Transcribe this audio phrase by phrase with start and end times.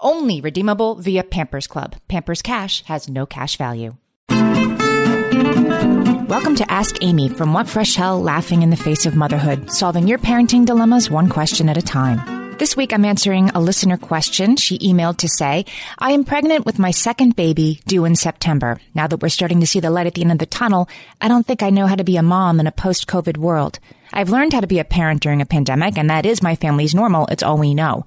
[0.00, 1.96] Only redeemable via Pampers Club.
[2.06, 3.96] Pampers Cash has no cash value.
[6.28, 10.06] Welcome to Ask Amy from What Fresh Hell Laughing in the Face of Motherhood, solving
[10.06, 12.56] your parenting dilemmas one question at a time.
[12.58, 14.54] This week I'm answering a listener question.
[14.54, 15.64] She emailed to say,
[15.98, 18.80] I am pregnant with my second baby due in September.
[18.94, 20.88] Now that we're starting to see the light at the end of the tunnel,
[21.20, 23.80] I don't think I know how to be a mom in a post-COVID world.
[24.12, 26.94] I've learned how to be a parent during a pandemic, and that is my family's
[26.94, 27.26] normal.
[27.26, 28.04] It's all we know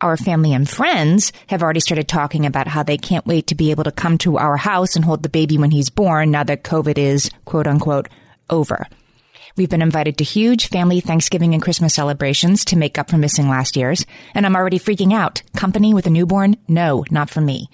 [0.00, 3.70] our family and friends have already started talking about how they can't wait to be
[3.70, 6.64] able to come to our house and hold the baby when he's born now that
[6.64, 8.08] COVID is quote unquote
[8.50, 8.86] over.
[9.56, 13.48] We've been invited to huge family Thanksgiving and Christmas celebrations to make up for missing
[13.48, 15.42] last year's, and I'm already freaking out.
[15.56, 16.56] Company with a newborn?
[16.68, 17.70] No, not for me.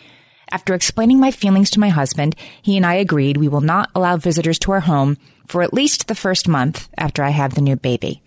[0.53, 4.17] After explaining my feelings to my husband, he and I agreed we will not allow
[4.17, 5.17] visitors to our home
[5.48, 8.23] for at least the first month after I have the new baby.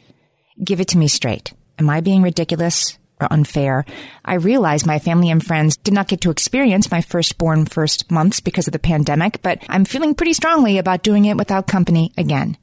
[0.61, 1.53] Give it to me straight.
[1.79, 2.97] Am I being ridiculous?
[3.19, 3.85] Unfair.
[4.23, 8.39] I realize my family and friends did not get to experience my firstborn first months
[8.39, 12.57] because of the pandemic, but I'm feeling pretty strongly about doing it without company again.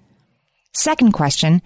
[0.73, 1.63] Second question.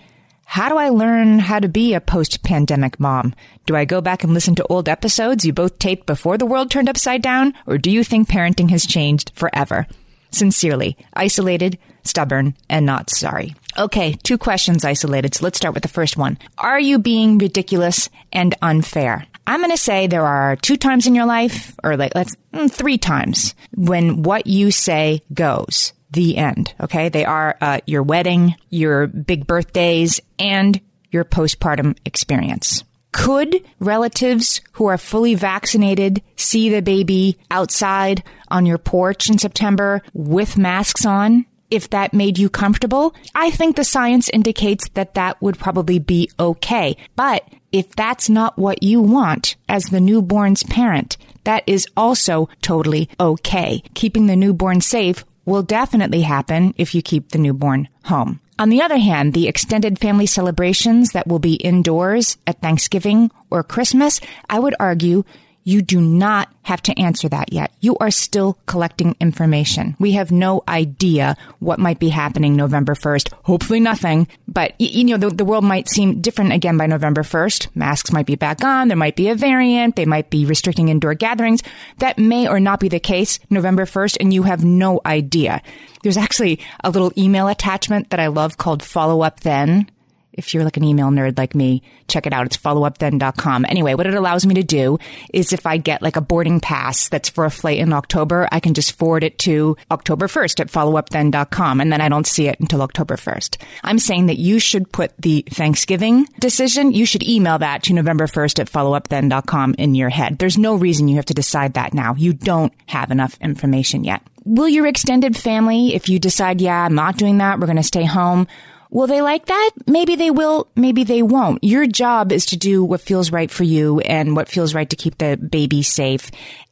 [0.49, 3.35] How do I learn how to be a post-pandemic mom?
[3.67, 6.71] Do I go back and listen to old episodes you both taped before the world
[6.71, 9.89] turned upside down, or do you think parenting has changed forever?
[10.31, 13.57] Sincerely, isolated, stubborn, and not sorry.
[13.79, 15.35] Okay, two questions isolated.
[15.35, 16.39] So let's start with the first one.
[16.57, 19.27] Are you being ridiculous and unfair?
[19.47, 22.71] I'm going to say there are two times in your life, or like let's mm,
[22.71, 25.93] three times when what you say goes.
[26.11, 26.73] The end.
[26.81, 32.85] Okay, they are uh, your wedding, your big birthdays, and your postpartum experience.
[33.13, 40.03] Could relatives who are fully vaccinated see the baby outside on your porch in September
[40.13, 41.45] with masks on?
[41.71, 46.31] If that made you comfortable, I think the science indicates that that would probably be
[46.39, 46.97] okay.
[47.17, 53.09] But if that's not what you want as the newborn's parent, that is also totally
[53.21, 53.83] okay.
[53.95, 58.41] Keeping the newborn safe will definitely happen if you keep the newborn home.
[58.59, 63.63] On the other hand, the extended family celebrations that will be indoors at Thanksgiving or
[63.63, 65.25] Christmas, I would argue
[65.67, 67.73] you do not have to answer that yet.
[67.81, 69.97] You are still collecting information.
[69.99, 73.33] We have no idea what might be happening November 1st.
[73.43, 77.75] Hopefully nothing, but you know, the, the world might seem different again by November 1st.
[77.75, 78.87] Masks might be back on.
[78.87, 79.97] There might be a variant.
[79.97, 81.65] They might be restricting indoor gatherings.
[81.99, 85.63] That may or not be the case November 1st, and you have no idea.
[86.05, 89.91] There's actually a little email attachment that I love called follow up then
[90.37, 92.47] if you're like an email nerd like me, check it out.
[92.47, 93.65] It's followupthen.com.
[93.69, 94.99] Anyway, what it allows me to do
[95.33, 98.61] is if I get like a boarding pass that's for a flight in October, I
[98.61, 102.61] can just forward it to October 1st at followupthen.com and then I don't see it
[102.61, 103.57] until October 1st.
[103.83, 108.27] I'm saying that you should put the Thanksgiving decision, you should email that to November
[108.27, 110.39] 1st at followupthen.com in your head.
[110.39, 112.15] There's no reason you have to decide that now.
[112.15, 114.23] You don't have enough information yet.
[114.45, 117.83] Will your extended family, if you decide, yeah, I'm not doing that, we're going to
[117.83, 118.47] stay home,
[118.91, 119.71] Will they like that?
[119.87, 121.63] Maybe they will, maybe they won't.
[121.65, 124.97] Your job is to do what feels right for you and what feels right to
[124.97, 126.31] keep the baby safe.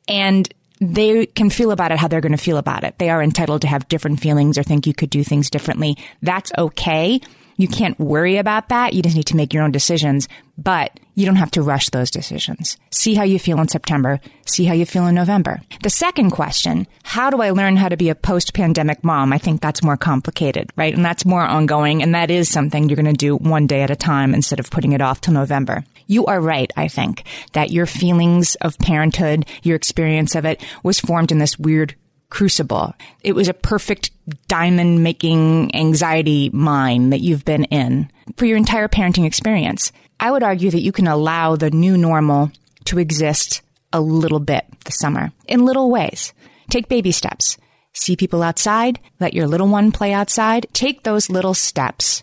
[0.08, 0.48] And
[0.80, 2.98] they can feel about it how they're going to feel about it.
[2.98, 5.96] They are entitled to have different feelings or think you could do things differently.
[6.22, 7.20] That's okay.
[7.56, 8.94] You can't worry about that.
[8.94, 10.28] You just need to make your own decisions,
[10.58, 12.76] but you don't have to rush those decisions.
[12.90, 14.20] See how you feel in September.
[14.46, 15.60] See how you feel in November.
[15.82, 19.32] The second question, how do I learn how to be a post-pandemic mom?
[19.32, 20.94] I think that's more complicated, right?
[20.94, 22.02] And that's more ongoing.
[22.02, 24.70] And that is something you're going to do one day at a time instead of
[24.70, 25.84] putting it off till November.
[26.06, 31.00] You are right, I think, that your feelings of parenthood, your experience of it was
[31.00, 31.94] formed in this weird
[32.30, 32.94] crucible.
[33.22, 34.10] It was a perfect
[34.48, 38.10] diamond making anxiety mine that you've been in.
[38.36, 39.92] for your entire parenting experience.
[40.18, 42.50] I would argue that you can allow the new normal
[42.86, 43.60] to exist
[43.92, 46.32] a little bit this summer in little ways.
[46.70, 47.58] Take baby steps.
[47.92, 48.98] See people outside.
[49.20, 50.66] Let your little one play outside.
[50.72, 52.22] Take those little steps.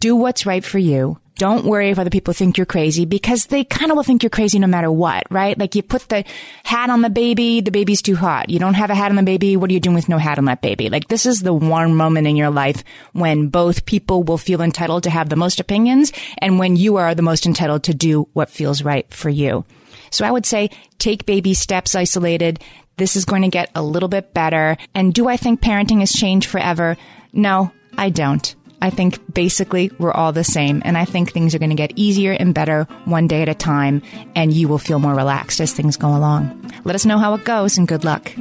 [0.00, 1.18] Do what's right for you.
[1.38, 4.30] Don't worry if other people think you're crazy because they kind of will think you're
[4.30, 5.58] crazy no matter what, right?
[5.58, 6.24] Like you put the
[6.64, 8.48] hat on the baby, the baby's too hot.
[8.48, 9.54] You don't have a hat on the baby.
[9.54, 10.88] What are you doing with no hat on that baby?
[10.88, 15.02] Like this is the one moment in your life when both people will feel entitled
[15.02, 18.48] to have the most opinions and when you are the most entitled to do what
[18.48, 19.66] feels right for you.
[20.10, 22.60] So I would say take baby steps isolated.
[22.96, 24.78] This is going to get a little bit better.
[24.94, 26.96] And do I think parenting has changed forever?
[27.34, 28.54] No, I don't.
[28.80, 30.82] I think basically we're all the same.
[30.84, 33.54] And I think things are going to get easier and better one day at a
[33.54, 34.02] time.
[34.34, 36.70] And you will feel more relaxed as things go along.
[36.84, 38.32] Let us know how it goes and good luck.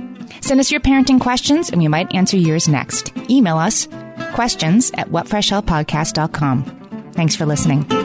[0.42, 3.14] Send us your parenting questions and we might answer yours next.
[3.30, 3.88] Email us
[4.34, 7.12] questions at whatfreshhellpodcast.com.
[7.14, 8.05] Thanks for listening.